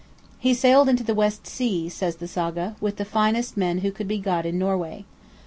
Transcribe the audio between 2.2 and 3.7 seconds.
Saga, "with the finest